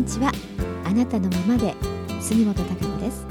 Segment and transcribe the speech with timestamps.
[0.00, 0.32] こんにちは。
[0.86, 1.74] あなたのままで
[2.22, 3.26] 杉本孝子です。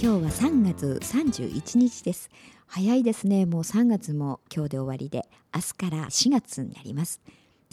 [0.00, 2.30] 今日は3月31日です。
[2.68, 3.44] 早いですね。
[3.44, 7.20] もう3月も今日で終わりで明日から4月になります。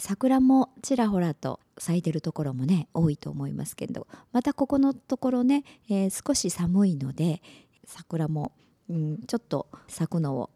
[0.00, 7.40] 桜もちらほらと咲いてるところもね多いと思いますけどまたここのところね、えー、少し寒いので
[7.84, 8.50] 桜も、
[8.90, 10.50] うん、ちょっと咲くのを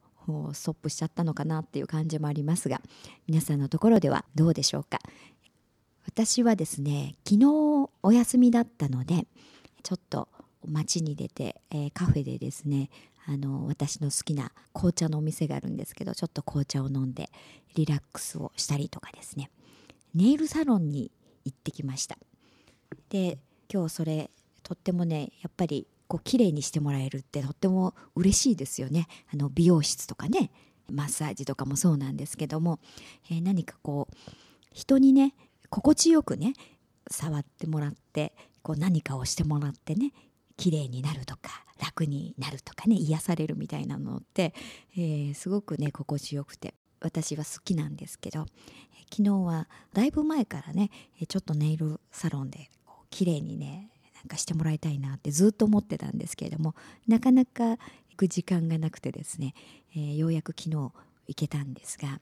[0.52, 2.80] ストップしちゃったのかなっていう感じもありますが
[3.28, 4.98] 皆さんのところではどうでしょうか。
[6.06, 9.26] 私はですね昨日お休みだったので
[9.82, 10.28] ちょっと
[10.66, 12.90] 街に出て、えー、カフェでですね
[13.26, 17.30] あの私の好きな紅茶のお店があるんですけどちょっと紅茶を飲んで
[17.74, 19.50] リラックスをしたりとかですね。
[20.14, 21.10] ネイルサロンに
[21.44, 22.16] 行ってきました。
[23.10, 23.38] で
[23.72, 24.30] 今日それ
[24.62, 29.08] とってもねやっぱりこう綺麗にしてもらえるってとっても嬉しいですよね。
[29.32, 30.50] あの美容室とかね
[30.90, 32.78] マッサージとかもそうなんですけども、
[33.28, 34.16] えー、何かこう
[34.72, 35.34] 人にね
[35.70, 36.54] 心地よくね
[37.10, 40.12] 触ってもらってこう何かをしてもらってね
[40.56, 44.54] 綺麗になるとか楽になるとかね癒されるみたいなのって、
[44.96, 48.46] えー、すごくね心地よくて私は好きなんですけど
[49.10, 50.90] 昨日はだいぶ前からね
[51.28, 52.70] ちょっとネイルサロンで
[53.10, 56.74] 綺麗にねなんかしてもらいたいなってずっと思ってたんですけれども
[57.06, 57.76] なかなか
[58.10, 59.54] 行く時間がなくてですね、
[59.94, 60.92] えー、ようやく昨日
[61.28, 62.20] 行けたんですが、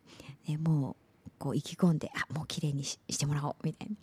[0.48, 0.96] え、もう
[1.38, 3.96] こう意気込んであもう綺麗にしてもらおうみたいな。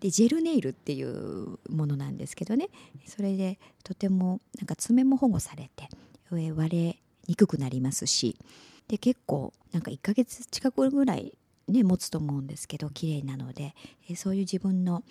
[0.00, 2.68] でジェルネイルっていうものなんですけどね。
[3.06, 5.88] それでとてもなんか爪も保護されて
[6.30, 8.36] 割れにくくなりますし。
[8.90, 11.32] で結構なんか1ヶ月近くぐらい
[11.68, 13.76] ね持つと思うんですけど綺麗なので
[14.16, 15.04] そういう自分の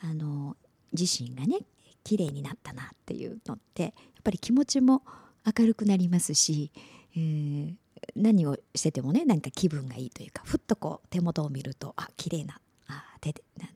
[0.00, 0.56] あの
[0.92, 1.58] 自身がね
[2.04, 5.02] 綺麗になったなっていうのってやっぱり気持ちも
[5.44, 6.70] 明るくなりますし、
[7.16, 7.74] えー、
[8.16, 13.74] 何をしててもねなんか気分がいいというかふっとこう手元を見るとあ綺麗なあ手でなんて、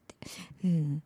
[0.65, 1.03] うん、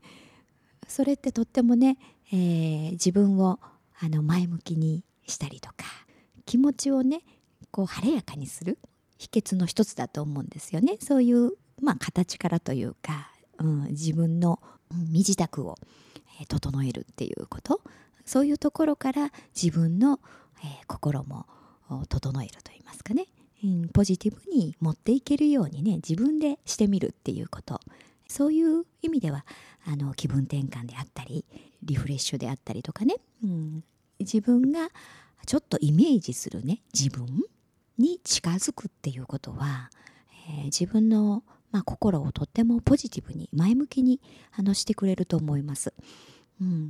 [0.87, 1.99] それってとってもね、
[2.33, 3.59] えー、自分を
[4.01, 5.85] あの前向きにしたりとか
[6.45, 7.23] 気持ちをね
[7.71, 8.79] こう晴れやかにする
[9.19, 10.99] 秘訣の一つだと思うんですよね。
[11.01, 14.61] そういう、まあ、形からというか、うん、自分の
[15.11, 15.77] 身支度を、
[16.49, 17.81] 整えるっていうこと。
[18.27, 20.21] そういうところから自分の、
[20.63, 21.47] えー、心も
[22.09, 23.27] 整えるといいますかね、
[23.65, 27.81] うん、ポジティブに持っていけるようにね自分でしてみるっていうこと。
[28.29, 29.45] そういう意味では
[29.85, 31.45] あの気分転換であったり
[31.83, 33.85] リフレッシュであったりとかね、うん、
[34.19, 34.89] 自分が
[35.47, 37.27] ちょっとイメージするね自分
[37.99, 39.91] に近づくっていうことは、
[40.51, 44.21] えー、自分の、まあ、心をとってもポジティブに前向きに
[44.59, 45.95] あのしてくれると思います。
[46.61, 46.89] うん、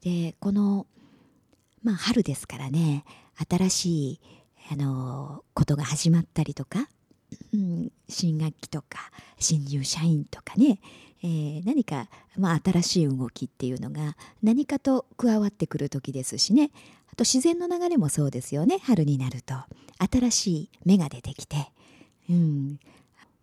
[0.00, 0.86] でこの、
[1.82, 3.04] まあ、春ですからね
[3.48, 4.20] 新しい
[4.72, 6.88] あのことが始まったりとか、
[7.52, 10.80] うん、新学期とか新入社員とかね、
[11.22, 16.70] えー、何か、まあ、新しい動きっていうのが何かと加わってくる時ですしね。
[17.12, 18.78] あと自然の流れもそうですよね。
[18.82, 19.54] 春になると
[19.98, 21.72] 新しい芽が出てきて、
[22.28, 22.78] うん、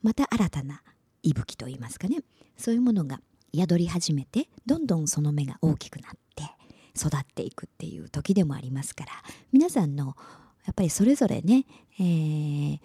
[0.02, 0.82] また新たな
[1.22, 2.20] 息吹といいますかね。
[2.58, 3.20] そういうものが
[3.56, 6.18] 宿り始めてどんどんその芽が大きくなって
[6.98, 9.12] 育っていくっていう時でもありますから
[9.52, 10.16] 皆さんの
[10.66, 11.66] やっぱりそれぞれね、
[12.00, 12.80] えー、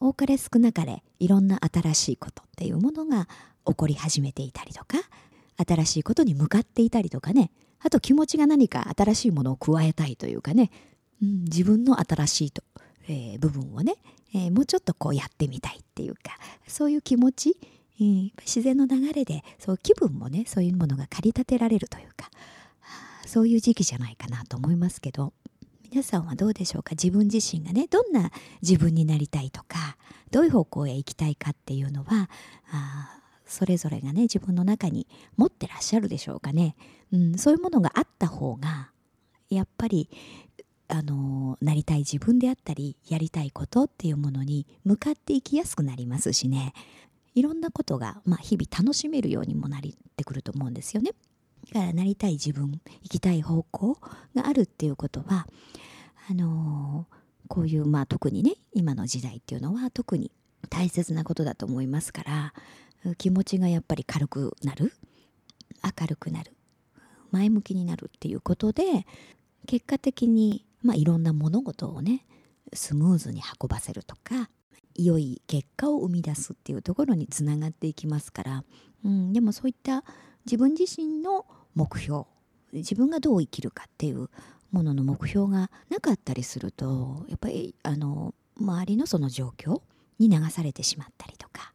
[0.00, 3.28] 多かれ少なかれいろんな新しいことっていうものが
[3.66, 4.98] 起こり始めていたりとか
[5.56, 10.70] 新しいことに向かっていたりとかねあと気持ちが何か新しいものを加えたいというかね、
[11.22, 12.62] うん、自分の新しいと、
[13.08, 13.96] えー、部分をね、
[14.34, 16.20] えー、もうちょっとこうやってみたいっていうか
[16.66, 17.56] そういう気持ち、
[18.00, 22.30] えー、自然の流れでそう気分もねそういうものが駆り立てられるというか
[23.32, 25.32] そういう時期じゃないかなと思いますけど
[25.90, 26.90] 皆さんはどうでしょうか？
[26.90, 29.96] 自分自身がねどんな自分になりたいとか
[30.30, 32.28] どういう方向へ行きたいかっていうのは
[32.70, 35.06] あそれぞれがね自分の中に
[35.38, 36.76] 持ってらっしゃるでしょうかね、
[37.10, 38.90] うん、そういうものがあった方が
[39.48, 40.10] やっぱり
[40.88, 46.74] あのなりたい自分であったりやりたいことっていうものに向かっていきやすくなりますしね。
[47.34, 49.80] いろんなことが、まあ、日々楽しめるようにもなっ
[50.18, 51.12] てくると思うんですよね。
[51.72, 53.98] からなりたい自分行きたい方向
[54.34, 55.46] があるっていうことは
[56.30, 57.06] あの
[57.48, 60.30] こういう、まあ、特にね今の時代っていうのは特に
[60.70, 62.54] 大切なことだと思いますから
[63.18, 64.92] 気持ちがやっぱり軽くなる
[66.00, 66.52] 明るくなる
[67.30, 69.06] 前向きになるっていうことで
[69.66, 72.24] 結果的に、まあ、いろんな物事をね
[72.72, 74.48] スムーズに運ばせるとか
[74.94, 78.64] 良い結果を生み出すっていうところにつながっていきますから、
[79.04, 80.04] うん、でもそういった
[80.44, 82.24] 自分自身の目標
[82.72, 84.30] 自分がどう生きるかっていう
[84.70, 89.82] ものの目標がなかったりするとやっぱりあの周りのその状況
[90.18, 91.72] に流されてしまったりとか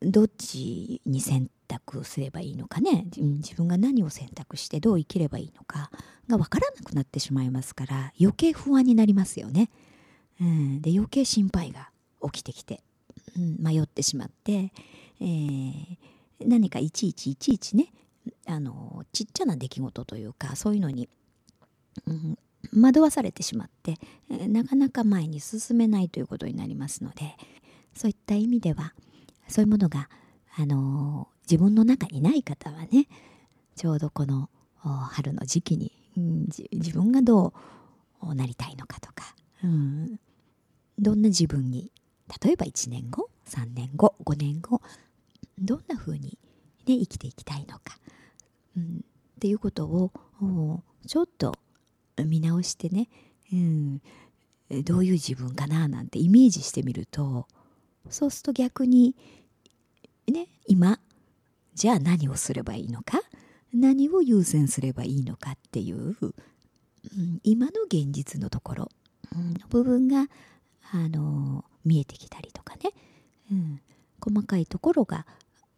[0.00, 5.90] どっちに選択すればいいのかね自分が何を選択してどう生きればいいのか
[6.28, 9.70] が分からなくなってしまいますから余計不安になりますよね。
[10.40, 11.90] うん、で余計心配が
[12.22, 12.82] 起きてきて、
[13.36, 14.72] うん、迷ってしまって、
[15.20, 15.96] えー、
[16.44, 17.92] 何かいちいちいちいちね
[18.46, 21.08] あのちっちゃな出来事というかそういうのに、
[22.06, 22.38] うん、
[22.82, 23.96] 惑わされてしまって、
[24.28, 27.36] なかなか前に進めないということになりますので
[27.94, 28.94] そういった意味では
[29.48, 30.08] そういうものが、
[30.56, 33.08] あの自分の中にない方はね
[33.76, 37.54] ちょうどこの春の時期に、うん、自分がど
[38.22, 39.34] うなりたいのかとか、
[39.64, 40.20] うん、
[40.98, 41.90] どんな自分に
[42.44, 44.80] 例えば1年後3年後5年後
[45.60, 46.38] どんな風に、
[46.86, 47.98] ね、生きていきたいのか、
[48.76, 50.12] うん、っていうことを
[51.06, 51.54] ちょっと
[52.24, 53.08] 見直してね、
[53.52, 54.02] うん、
[54.84, 57.46] どういう自分かななんてイメージしてみると
[58.08, 59.16] そうすると逆に
[60.30, 60.98] ね今
[61.74, 63.20] じゃあ何をすればいいのか
[63.72, 68.88] 何を優先すればいいのかっていう、うん、今の現実のところ、
[69.34, 70.26] うん、部分が
[70.92, 72.90] あの見えてきたりとかね、
[73.50, 73.80] うん、
[74.20, 75.26] 細かいところが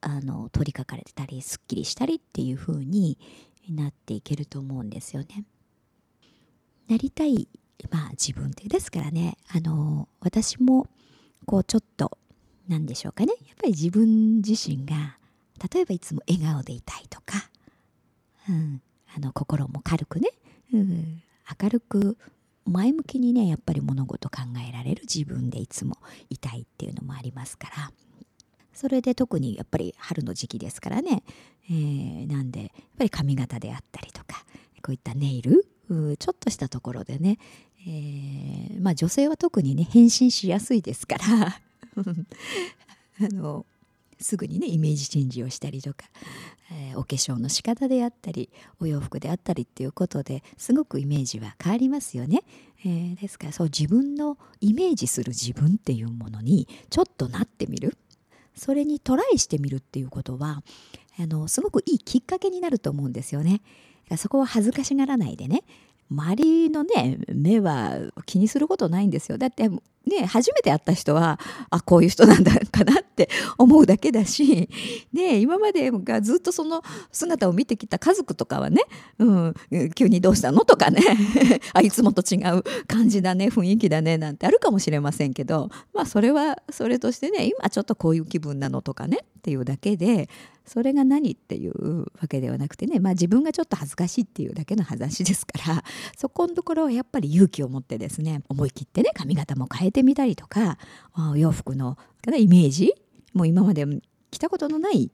[0.02, 3.16] あの取りかかれてたりすっきりしたりっていう風に
[3.70, 5.44] なっていけると思うんですよね。
[6.88, 7.48] なりたい
[7.90, 9.38] まあ自分ってですからね。
[9.48, 10.88] あの私も
[11.46, 12.18] こうちょっと
[12.68, 13.32] 何でしょうかね。
[13.46, 15.18] やっぱり自分自身が
[15.72, 17.48] 例えばいつも笑顔でいたいとか、
[18.48, 18.82] うん、
[19.16, 20.30] あの心も軽くね、
[20.72, 21.22] うん、
[21.62, 22.16] 明るく
[22.64, 24.38] 前向きにねやっぱり物事考
[24.68, 25.96] えられる自分でいつも
[26.30, 27.92] いたいっていうのもありますから。
[28.82, 31.22] それで特にやっぱり春の時期ですからね、
[31.70, 34.44] えー、なんでやっぱり髪型であったりとか
[34.82, 35.64] こういったネイル
[36.18, 37.38] ちょっとしたところでね、
[37.86, 41.60] えー、まあ女性は特にね変身しやすいですから。
[43.20, 43.66] あの
[44.18, 46.06] すぐにねイメージチェンジをしたりとか、
[46.72, 48.50] えー、お化粧の仕方であったり
[48.80, 52.42] お洋服であったりっていうことですごくイメージは変わりますよね。
[52.84, 57.96] えー、ですからそう自分のイメージする自分っていうものにちょっとなってみる。
[58.54, 60.62] それにトライしてみるっていうことは
[61.18, 63.62] あのすごくいいきっかけになると思うんですよね。
[64.16, 65.62] そこは恥ずかしがらないでね
[66.10, 69.70] 周りのね目は気にすることないんですよだって
[70.06, 71.38] ね初めて会った人は
[71.70, 73.28] あこういう人なんだかなって
[73.58, 74.68] 思うだけだし、
[75.12, 78.82] ね、今までがずっとその姿を見てきた家族とかはね、
[79.18, 79.54] うん、
[79.94, 81.02] 急にどうしたのとかね
[81.72, 90.28] あいつもと違う感じだね雰囲気だねなんてあるかもしれませんけどまあそれはそれとしてね今ちょっとこういう気分なのとかねっていうだけで
[90.64, 95.84] それが何っていうわけではなくてね、まあ、自分がちょっと恥ずかしいっていうだけの話ですから
[96.16, 100.78] そこのところはやっぱり勇気を持ってですね思い切ってね髪型も変えてみたりとか
[101.32, 101.96] お洋服の
[102.26, 102.94] イメージ？
[103.34, 103.86] もう今まで
[104.30, 105.10] 着たことのない、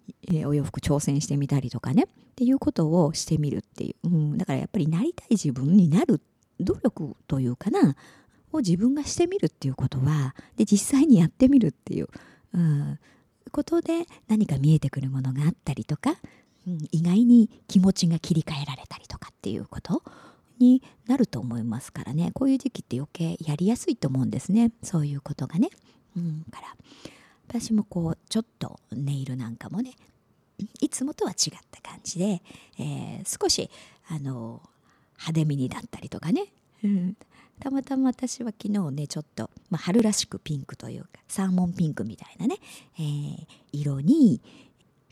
[0.46, 2.04] お洋服挑戦してみたりとかね。
[2.04, 6.20] っていうことをしてみるっていう、うん、だからやっぱりなりたい自分になる
[6.60, 7.96] 努力というかな
[8.52, 12.06] を自分がしてみるっていうことはで実際にやってみるっていう、
[12.54, 13.00] うん、
[13.50, 16.14] ことで何か見えてくるものがあったりとか、
[16.69, 20.04] うん、意外に気持ちが切り替えられたりとかっていうこと
[20.59, 22.31] になると思いますからね。
[22.35, 24.73] こういう時期って余計やりやすいと思うんですね。
[24.83, 25.69] そういうことがね。
[26.17, 26.75] うん、から
[27.49, 29.93] 私もこうちょっとネイルなんかもね
[30.81, 32.43] いつもとは違った感じで、
[32.79, 33.71] えー、少し
[34.09, 34.61] あの
[35.19, 36.47] 派手めにだったりとかね、
[36.83, 37.17] うん、
[37.61, 42.57] たまたま私は昨日ねちょっと、まあ、春らしくピンクというかサーモンピンクみたいなね、
[42.99, 44.41] えー、色に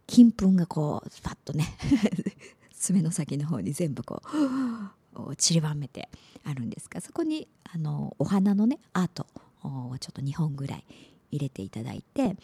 [0.06, 1.66] 金粉がこうパッとね
[2.74, 4.36] 爪の先の方に全部こう
[5.36, 6.08] 散りばめて
[6.44, 9.26] あるんですがそこにあのお花のねアート
[9.62, 10.84] をちょっと2本ぐらい
[11.30, 12.36] 入れていただいて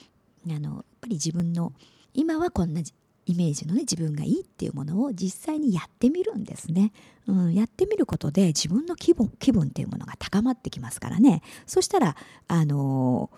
[0.47, 1.73] あのやっぱり自分の
[2.15, 2.83] 今はこんな
[3.25, 6.93] イメージのね自分がいいっていうものを実際にやってみるんですね、
[7.27, 11.43] うん、やってみることで自分の気分気分っていうものが高まってきますからね。
[11.67, 12.17] そしたら
[12.49, 13.31] あの、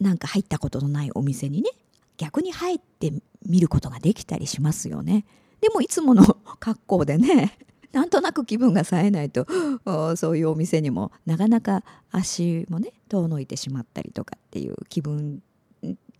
[0.00, 1.70] なんか入ったことのないお店にね
[2.18, 3.12] 逆に入って
[3.46, 5.24] みることができたりしますよね。
[5.60, 7.56] でもいつもの格好でね
[7.92, 9.46] なんとなく気分が冴えないと
[10.16, 15.42] そういうお店にもなかなか足もね遠のいてしまったりとかっていう気分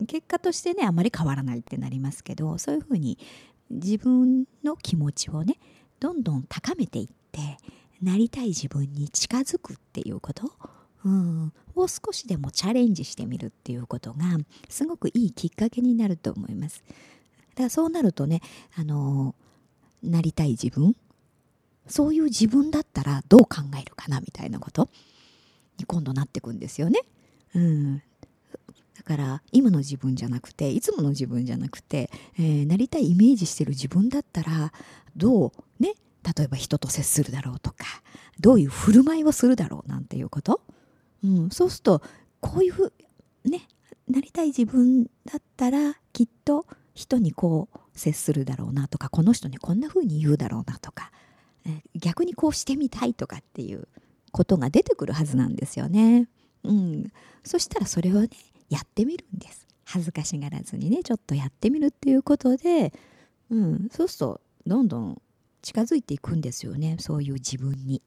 [0.07, 3.19] 結果としてねあまり変わらないってなりますけどそういうふうに
[3.71, 5.59] 自分の気持ちをね
[6.01, 7.57] どんどん高めていって
[8.03, 10.51] なりたい自分に近づくっていうこと、
[11.05, 14.25] うん、を少しでもチャレンジしてみるっていうことが
[14.69, 16.83] すごくいいきっかけになると思います。
[17.55, 18.41] だからそうなるとね
[18.77, 19.35] あの
[20.03, 20.97] なりたい自分
[21.87, 24.89] そういう自分だったらどう考えるかなみたいなこと。
[25.79, 27.01] に今度なってくんですよね。
[27.55, 28.03] うん、だ
[29.05, 34.71] から今の自分じゃなくていつもの自分じゃなくて、えー、なりたいイメージしてる自分だったら
[35.17, 35.95] どうね？
[36.37, 37.87] 例えば人と接するだろうとか
[38.39, 40.61] どういう振る舞いをするだろうなんていうこと、
[41.25, 42.03] うん、そうすると
[42.41, 42.93] こういうふ
[43.47, 43.67] ね
[44.09, 51.11] なりたい自分だったらきっと人にこう接するだろうなとかこの人にこんな風に言うだろうなとか、
[51.95, 53.89] 逆にこうしてみたいとかっていう
[54.33, 56.29] ことが出てくるはずなんですよね。
[56.65, 57.13] うん、
[57.45, 58.29] そしたらそれをね
[58.69, 59.67] やってみるんです。
[59.85, 62.93] 恥ずかしがらずにねちょっとやってみるっていうことで、
[63.51, 65.23] うん、そうするとどんどん
[65.61, 66.97] 近づいていくんですよね。
[66.99, 68.03] そういう自分に。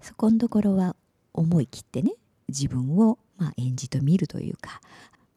[0.00, 0.96] そこのところは
[1.34, 2.14] 思い切ってね
[2.48, 4.80] 自分をまあ演じてみるというか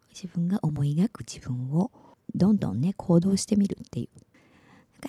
[0.10, 1.91] 自分が思い描く自分を
[2.33, 4.24] どんどんね行動してみるっていう。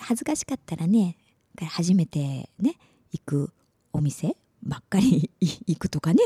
[0.01, 1.17] 恥ずかしかったらね
[1.61, 2.77] 初めてね
[3.13, 3.53] 行く
[3.93, 6.23] お店ばっかり 行くとかね。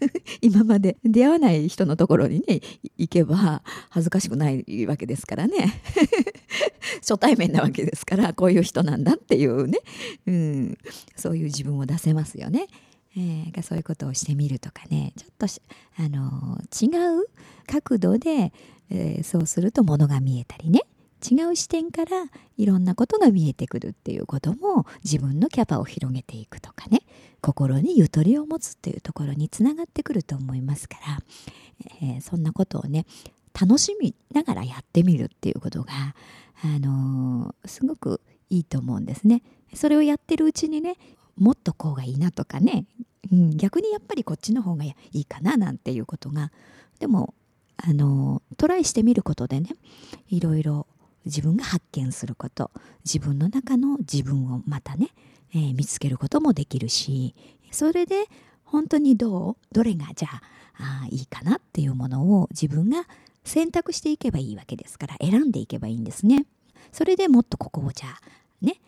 [0.40, 2.60] 今まで出会わない人のところにね
[2.96, 5.82] 行けば恥ずかしくないわけですからね。
[7.00, 9.78] 初対面なわけですからこういう人なんだっていうね、
[10.26, 10.78] うん、
[11.16, 12.68] そういう自分を出せますよね。
[13.16, 15.12] えー、そういうことをしてみるとかね。
[15.16, 15.46] ちょっと
[15.96, 16.86] あの違
[17.20, 17.26] う
[17.66, 18.52] 角度で、
[18.90, 20.82] えー、そうするとものが見えたりね。
[21.30, 22.26] 違う視点から
[22.56, 27.00] いろんなことが見えてくるっていうことも自分のキャパを広げていくとかね。
[27.44, 31.18] 心にゆとりを持つっていうところにつながってくると思いますから、
[32.00, 33.04] えー、そんなことをね
[33.52, 35.92] 楽しみながらやってみるっていうことが、
[36.62, 39.42] あのー、すごくいいと思うんですね。
[39.74, 40.96] それをやってるうちにね
[41.36, 42.86] もっとこうがいいなとかね、
[43.30, 46.50] うん、逆にやっぱりこっちの方がいいかななんていうことが
[46.98, 47.34] でも
[47.76, 49.70] あのトライしてみることでね
[50.28, 50.86] いろいろ
[51.24, 52.70] 自分が発見すること
[53.04, 55.08] 自分の中の自分をまたね、
[55.54, 57.34] えー、見つけることもできるし
[57.70, 58.26] それで
[58.64, 60.28] 本当にどうどれがじゃ
[60.78, 63.04] あいいかなっていうものを自分が
[63.44, 66.46] 選択していけばいいわけですから選んでいけばいいんですね。
[66.92, 68.20] それでもっとここをじゃあ
[68.64, 68.80] ね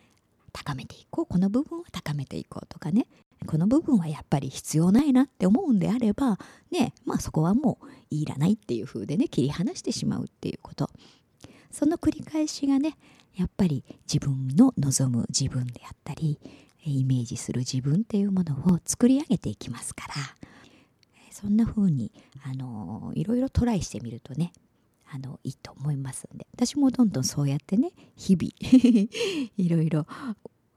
[0.53, 3.07] 高めていこうこの部分を高めていこうとかね
[3.47, 6.39] この部分はやっぱり必要ないなって思うんであれば
[6.71, 10.89] ねまあそこはもういらないっていう風でね切り離してしまうっていうこと
[11.77, 12.97] その繰り返しがね
[13.35, 16.41] やっぱり自分の望む自分であったり
[16.87, 20.15] イメージする自分っていうものを作り上げていきますから。
[21.31, 22.11] そんな風に
[22.45, 24.55] あのいろいろトライしてみるとね
[25.13, 26.47] あのいいと思いますんで。
[26.55, 28.51] 私もどんどんそうやってね日々
[29.59, 30.07] いろいろ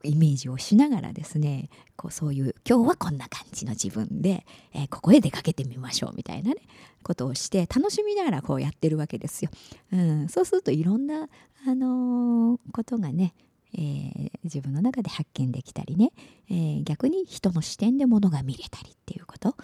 [0.02, 6.56] イメージをしながらですねこうそういう今日はこんな感じの自分で、えー、ここへ出かけてみましょうみたいなね
[7.02, 9.50] ことをして楽しみながらこうやってるわけですよ。
[9.92, 11.28] うん、そうするといろんな、
[11.66, 13.34] あのー、ことがね、
[13.74, 16.12] えー、自分の中で発見できたりね、
[16.50, 19.56] えー、逆に人の視点でものが見れたりっていうこと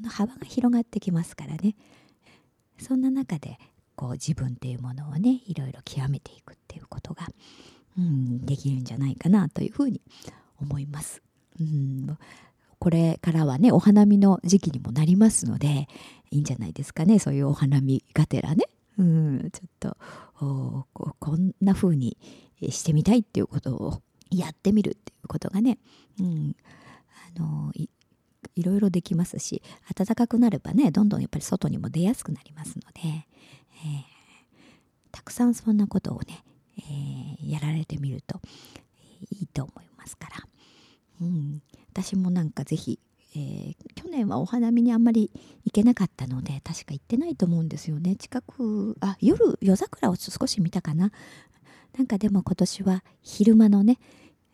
[0.00, 1.74] の幅が広がってきますからね
[2.78, 3.58] そんな中で
[3.96, 7.28] こう自分っていうものをねいろいろ極めていくっていうことが
[7.98, 10.00] うん、できるんじゃないかなというふうに
[10.60, 11.22] 思います。
[11.60, 12.18] うん
[12.80, 15.86] これからはねお花見の時期にもなりますので
[16.30, 18.64] いいんじゃないですかねそういうお花見がてらね、
[18.98, 19.96] うん、ちょっと
[21.18, 22.16] こんな風に
[22.70, 25.78] してみたいっていうことをやってみるっていうことがね、
[26.18, 26.56] うん、
[27.36, 27.90] あのい
[28.56, 29.62] いろいろできますし
[29.94, 33.26] 暖かくなればねどんどんやっぱり外にも出やすくなりますので、えー、
[35.12, 36.42] たくさんそんなことをね
[36.78, 38.40] えー、やられてみると
[39.30, 40.36] いいと思いますから、
[41.20, 41.62] うん、
[41.92, 42.98] 私もなんかぜひ、
[43.34, 45.30] えー、去年はお花見にあんまり
[45.64, 48.16] 行けなかったので確か行ってないと思うんですよね。
[48.16, 51.12] 近くあ夜夜桜を少し見たかな。
[51.96, 53.98] なんかでも今年は昼間のね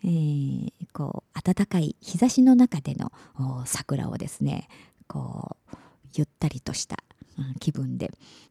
[0.02, 3.12] えー、こう暖かい日差しの中での
[3.66, 4.68] 桜をですね
[5.08, 5.76] こう
[6.14, 6.98] ゆったりとした
[7.60, 8.10] 気分で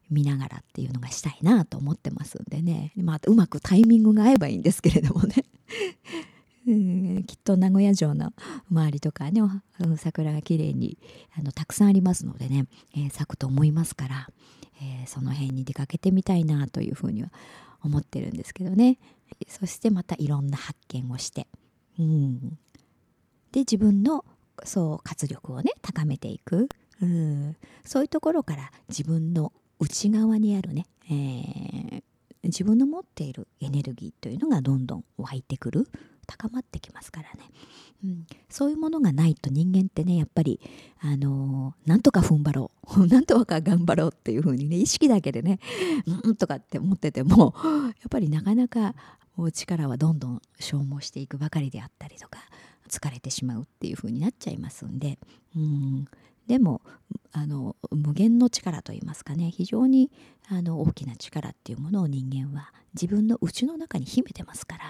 [0.10, 5.46] 見ながらっていうのがしたいなと思ってますんでね、まあ、うまくタイミングが合えばいいんですけれどもね。
[6.68, 8.34] うん、きっと名古屋城の
[8.72, 9.39] 周りとかね
[9.98, 10.98] 桜が綺麗に
[11.38, 12.65] あにたくさんありますのでね、
[12.96, 14.30] えー、咲くと思いますから、
[14.82, 17.30] えー、その辺に出かけてみたいなというふうには
[17.84, 18.98] 思ってるんですけどね。
[19.48, 21.48] そしてまたいろんな発見をして、
[22.00, 22.58] うん、
[23.51, 24.25] で自分の
[24.63, 26.68] そう活力をね高めていく。
[27.02, 32.04] うん、そういうところから自分の内側にあるね、えー、
[32.44, 35.88] 自分の持っているエネルギーというのがどんどん湧いてくる
[36.25, 37.50] 高まってきますからね、
[38.04, 40.60] うん、そういうものがないと人間ってねやっぱり
[41.00, 43.06] あのー、なんとか踏ん張ろう。
[43.08, 45.60] なんとか頑張ろうっていう風にね意識だけでね
[46.24, 47.54] うんとかって思ってても
[48.00, 48.96] やっぱりなかなか
[49.54, 52.40] 力はどんどん消耗していくばかりであったりとか
[52.88, 55.20] 疲れてしまうっていう風になっちゃいますんで、
[55.56, 56.08] うん、
[56.48, 56.82] でも
[57.32, 60.12] あの無限の力といいますかね非常に
[60.50, 64.84] あの大きな力っていうものを人間は自分の内の中に秘めてますから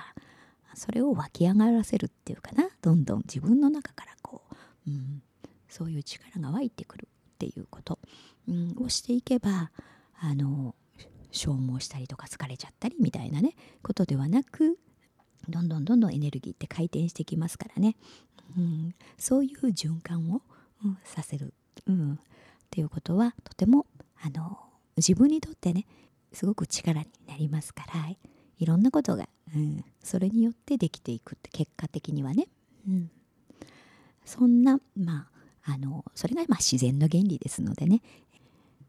[0.75, 4.41] それを湧き上がらせるっていうかなどんどん自分の中からこ
[4.87, 5.21] う、うん、
[5.69, 7.99] そういう力が湧いてくるっていうこと、
[8.47, 9.71] うん、をしていけば
[10.19, 10.75] あの
[11.31, 14.77] 消耗したりとか疲れちゃったりみたいなねことではなく
[15.49, 17.95] どんどんどんどんエネルギーって回転してきますからね、
[18.57, 20.41] うん、そういう循環を、
[20.83, 21.53] うん、させる、
[21.87, 22.17] うん、っ
[22.69, 23.85] ていうことはとても
[24.21, 24.57] あの
[24.97, 25.85] 自分にとってね
[26.33, 28.09] すごく力になりますから
[28.57, 32.47] いろんなことが、うん、それによってできていくって結果的にはね、
[32.87, 33.11] うん、
[34.25, 35.27] そんなま
[35.63, 38.01] ああのそれがまあ自然の原理ですのでね。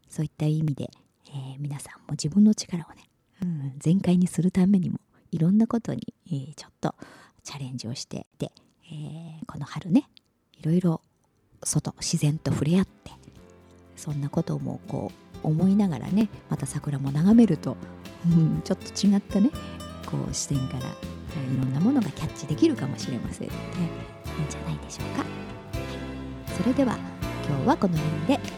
[0.09, 0.89] そういった意味で、
[1.29, 3.09] えー、皆さんも自分の力をね、
[3.41, 4.99] うん、全開にするためにも
[5.31, 6.95] いろんなことに、えー、ちょっと
[7.43, 8.51] チャレンジをしてで、
[8.91, 10.09] えー、この春ね
[10.53, 11.01] いろいろ
[11.63, 13.11] 外自然と触れ合って
[13.95, 15.11] そんなこともこ
[15.43, 17.77] う思いながらねまた桜も眺めると、
[18.25, 19.49] うん、ちょっと違ったね
[20.05, 20.83] こう視点からい
[21.57, 25.25] ろんなものがキャッチできるかもしれませんのでいいんじゃないでしょうか。
[26.57, 26.97] それでは
[27.47, 28.56] 今日はこの辺で。